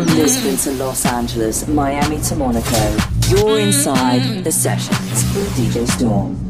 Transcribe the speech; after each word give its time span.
From 0.00 0.16
Lisbon 0.16 0.56
to 0.56 0.82
Los 0.82 1.04
Angeles, 1.04 1.68
Miami 1.68 2.18
to 2.22 2.34
Monaco, 2.34 2.96
you're 3.28 3.60
inside 3.60 4.22
mm. 4.22 4.42
the 4.42 4.50
sessions 4.50 5.36
with 5.36 5.46
DJ 5.50 5.86
Storm. 5.86 6.49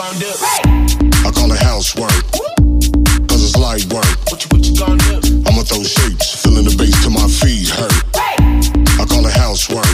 I 0.00 1.30
call 1.34 1.50
it 1.50 1.58
housework, 1.58 2.12
'cause 3.26 3.42
it's 3.42 3.56
light 3.56 3.84
work. 3.92 4.06
I'ma 5.44 5.62
throw 5.64 5.82
shapes, 5.82 6.36
feeling 6.40 6.66
the 6.66 6.76
bass 6.78 6.94
till 7.02 7.10
my 7.10 7.26
feet 7.26 7.68
hurt. 7.70 7.92
I 9.00 9.04
call 9.06 9.26
it 9.26 9.32
housework, 9.32 9.88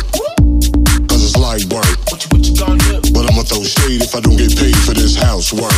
cause 1.08 1.24
it's 1.24 1.36
light 1.38 1.64
work. 1.72 1.86
What 2.10 2.22
you, 2.22 2.28
what 2.32 2.44
you 2.44 2.54
gon' 2.54 2.76
do? 2.76 3.00
But 3.14 3.30
I'ma 3.30 3.44
throw 3.44 3.64
shade 3.64 4.02
if 4.02 4.14
I 4.14 4.20
don't 4.20 4.36
get 4.36 4.54
paid 4.54 4.76
for 4.76 4.92
this 4.92 5.16
housework. 5.16 5.72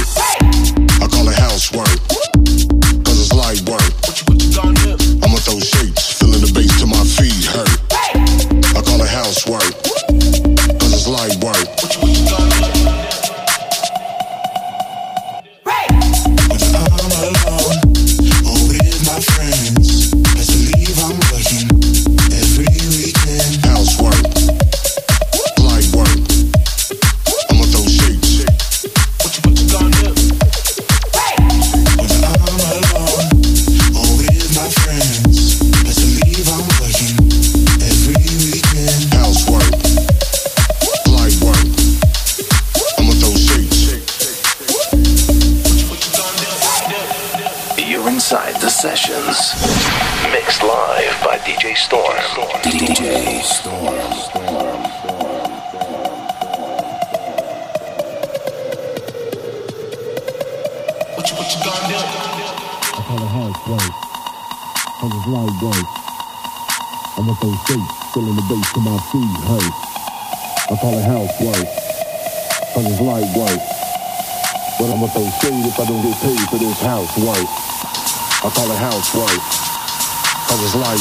like. 80.78 81.00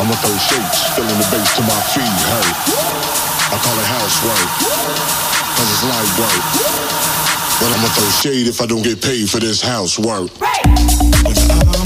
I'm 0.00 0.08
with 0.08 0.22
those 0.22 0.42
shapes, 0.42 0.96
filling 0.96 1.18
the 1.18 1.28
bass 1.30 1.54
to 1.56 1.62
my 1.62 1.80
feet, 1.92 2.18
hey. 2.32 2.48
I 3.52 3.56
call 3.58 3.76
it 3.76 3.86
house. 3.86 4.20
Cause 5.56 5.68
it's 5.70 5.84
light 5.84 6.10
work. 6.18 6.42
But 7.60 7.68
I'm 7.74 7.80
going 7.80 7.92
to 7.92 8.00
throw 8.00 8.10
shade 8.10 8.46
if 8.46 8.60
I 8.60 8.66
don't 8.66 8.82
get 8.82 9.02
paid 9.02 9.28
for 9.28 9.38
this 9.38 9.60
house 9.60 9.98
work. 9.98 10.30
Right. 10.40 11.79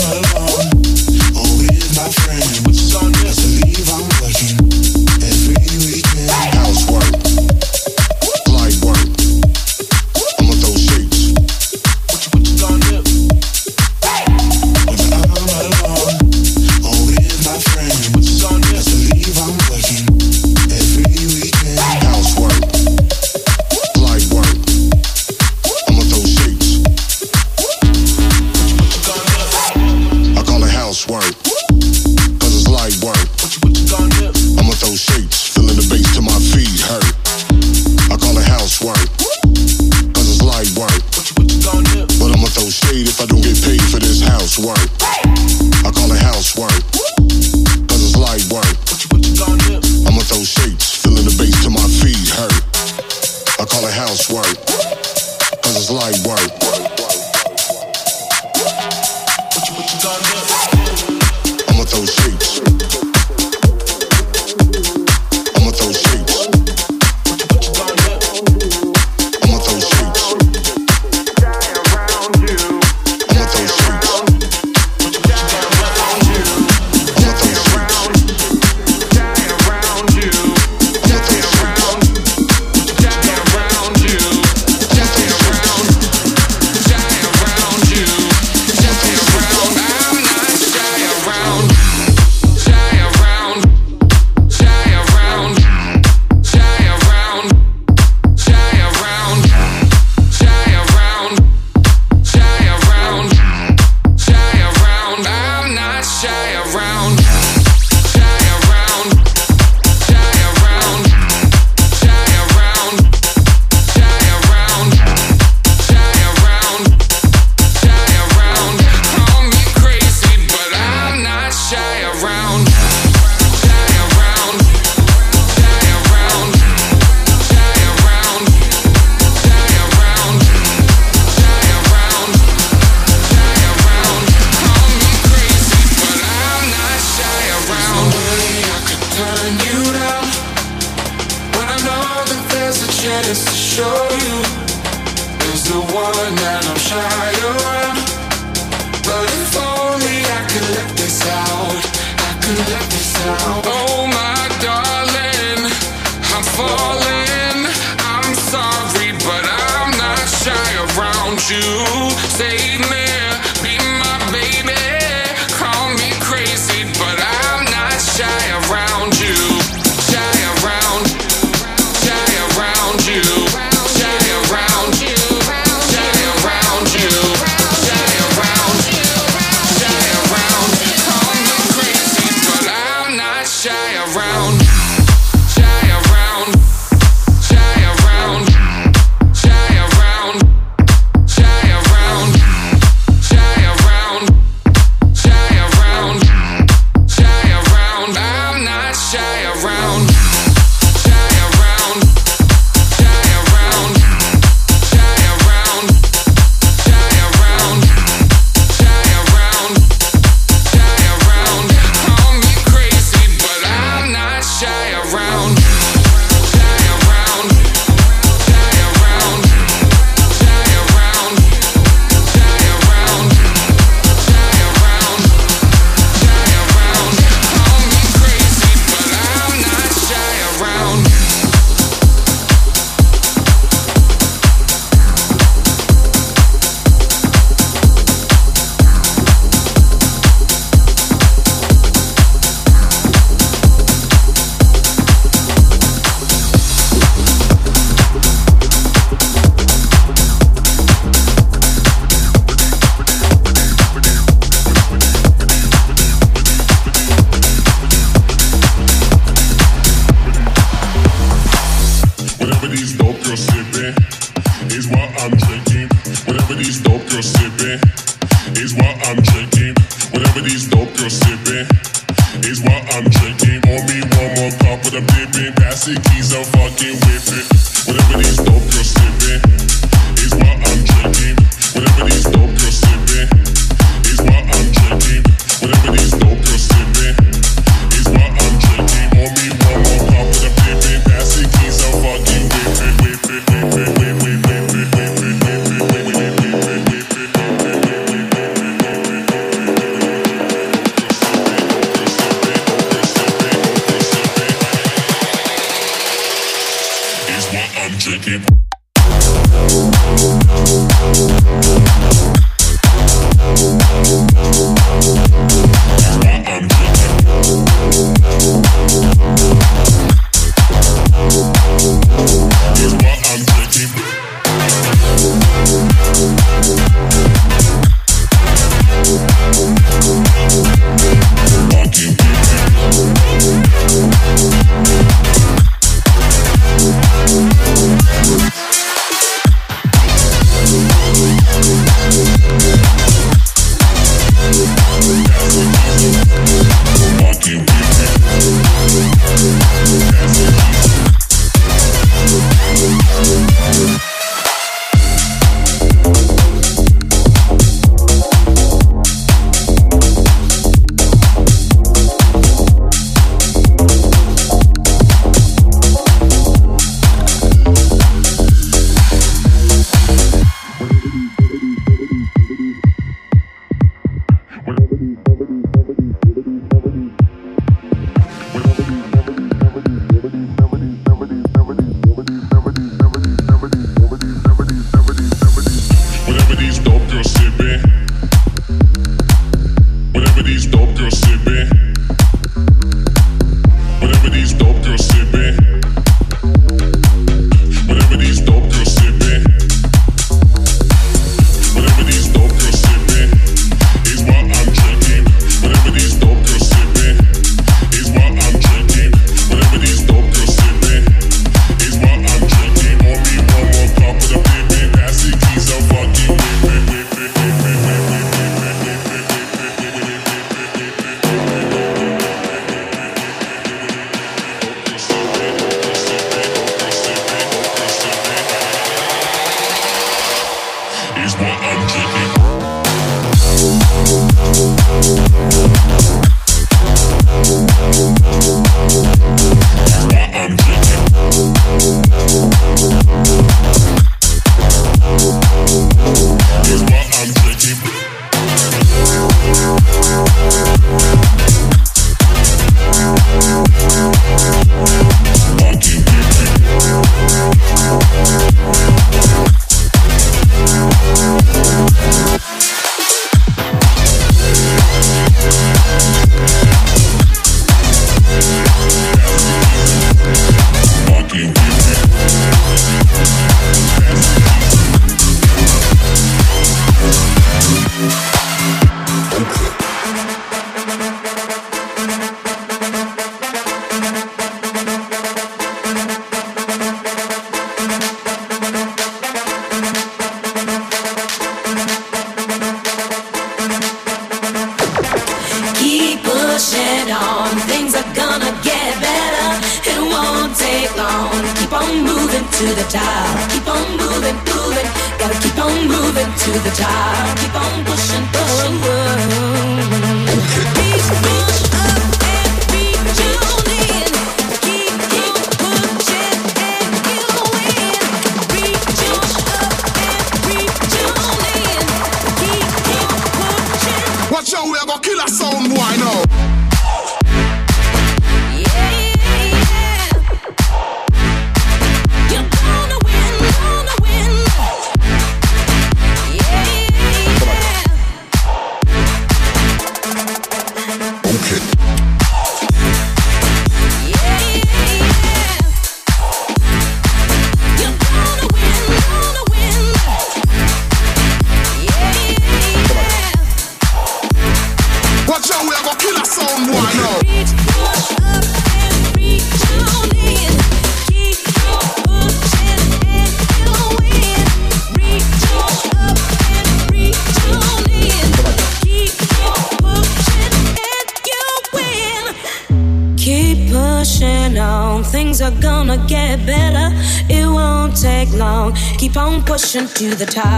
To 579.75 580.14
the 580.14 580.25
top. 580.25 580.54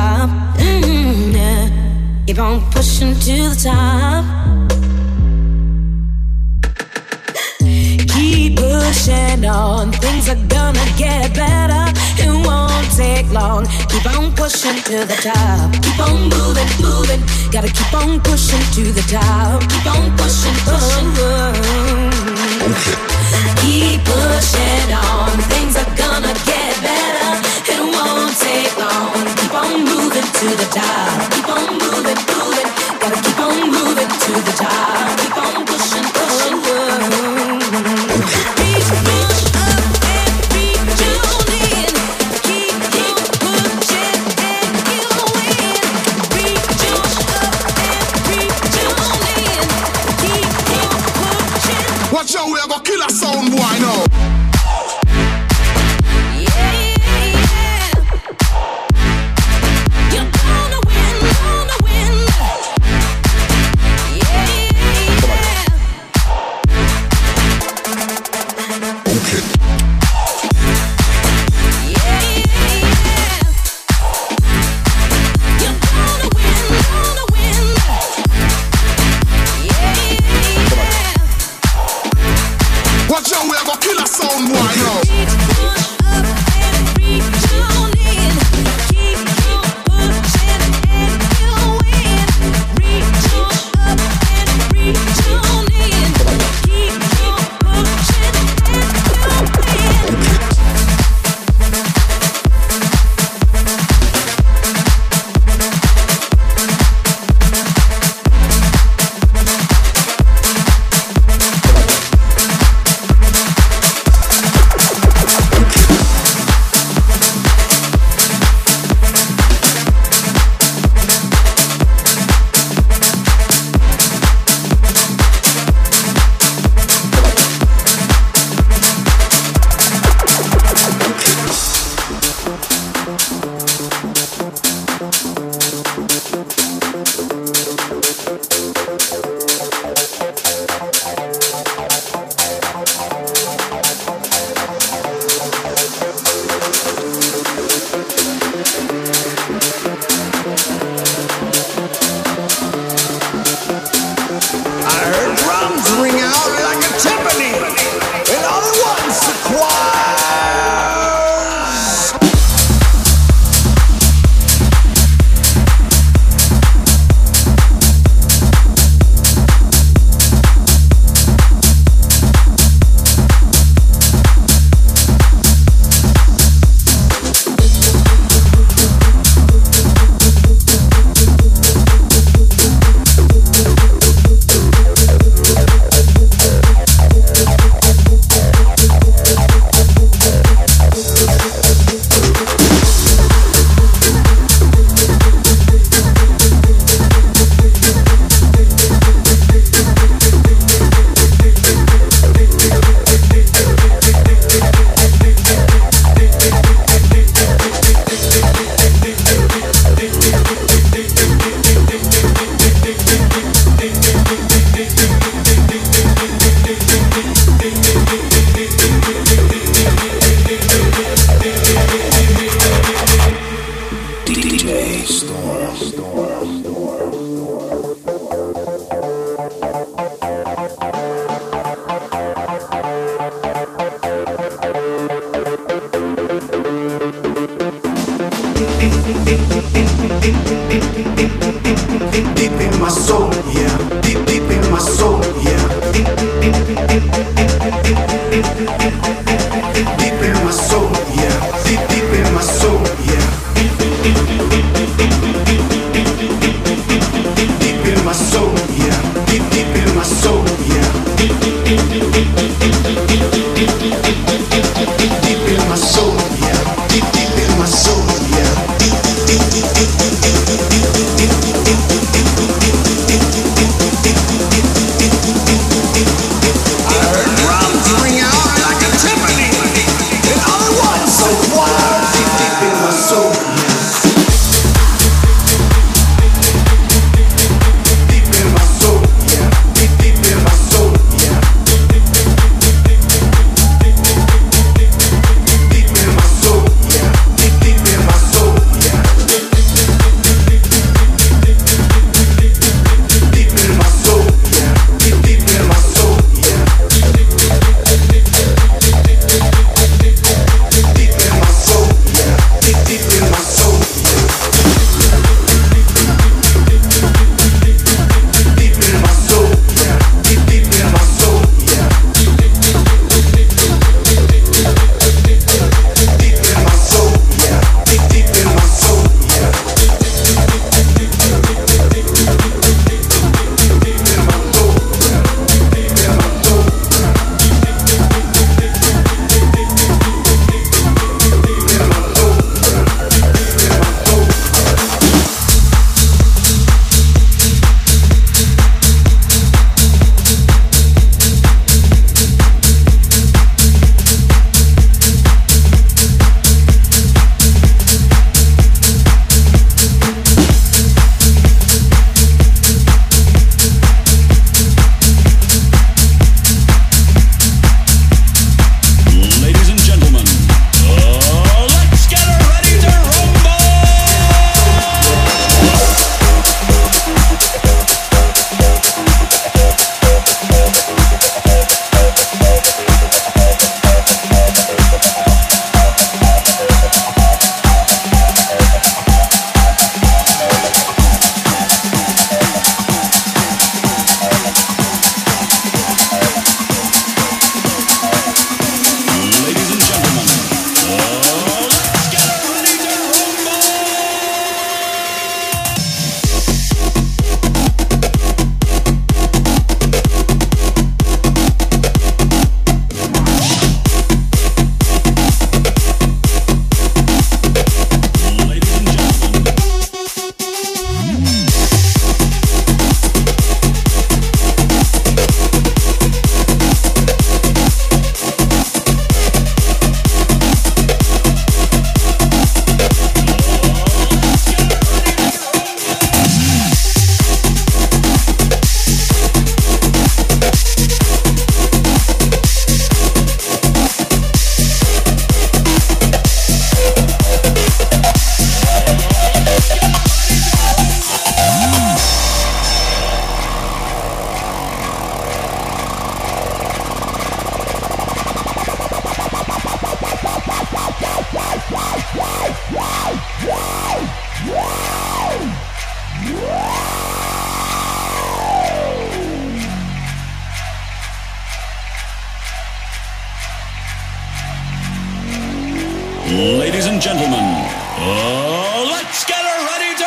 Ladies 476.28 476.86
and 476.86 477.00
gentlemen, 477.00 477.38
uh, 477.38 478.84
let's 478.90 479.24
get 479.24 479.44
her 479.44 479.64
ready 479.64 479.94
to 479.96 480.04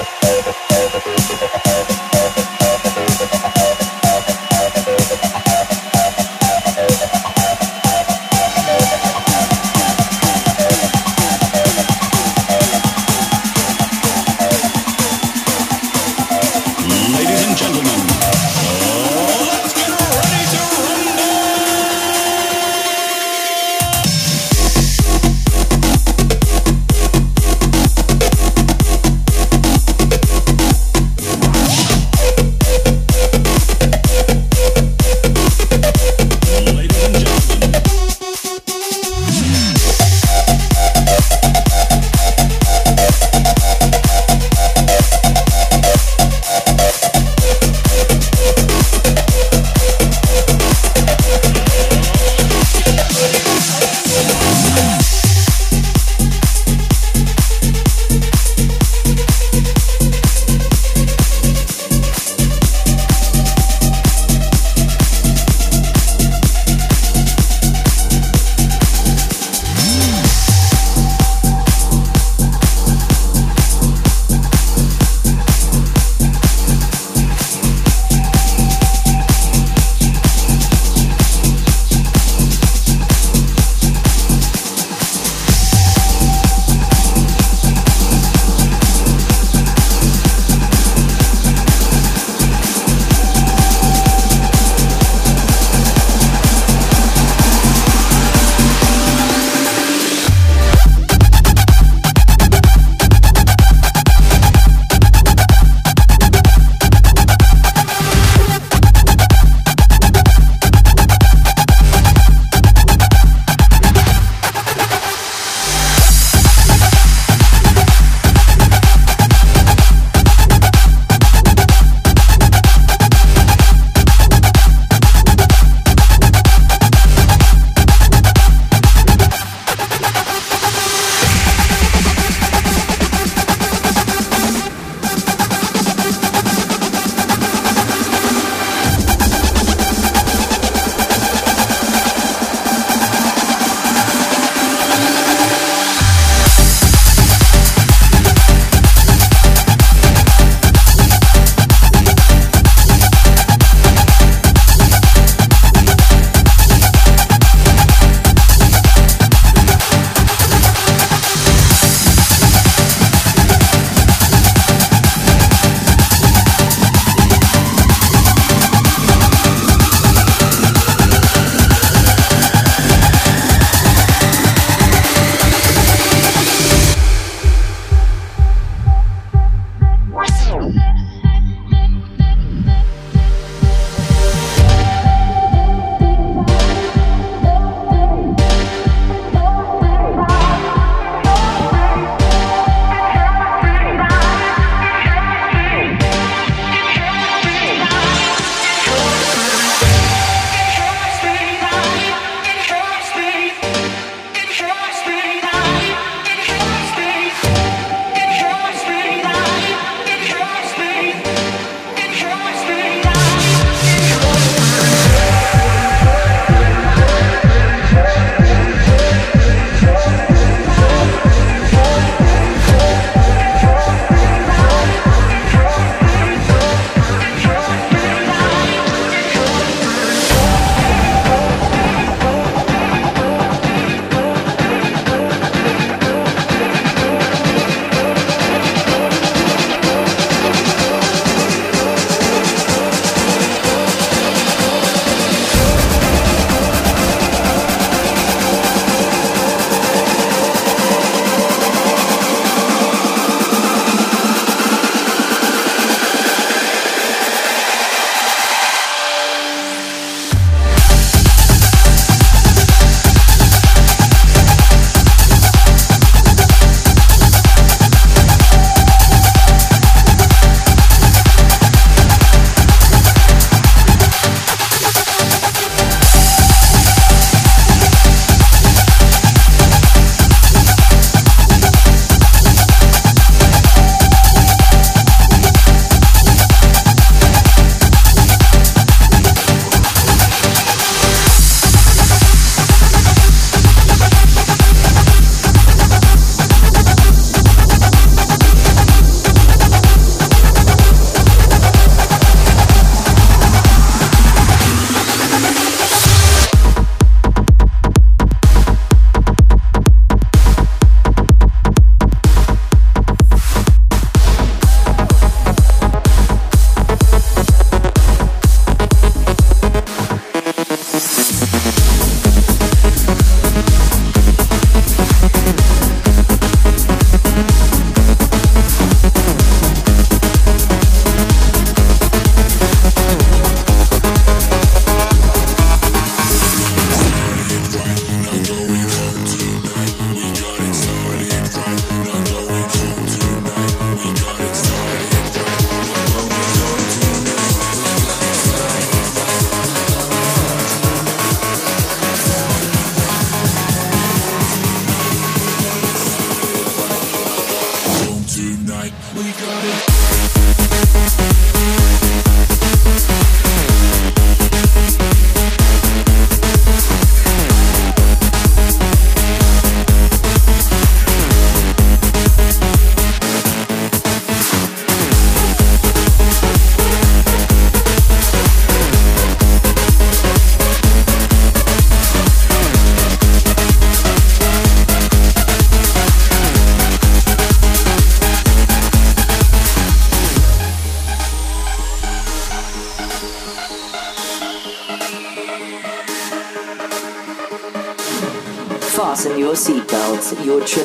rumble! 0.00 0.13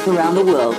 Around 0.08 0.36
the 0.36 0.44
world 0.44 0.79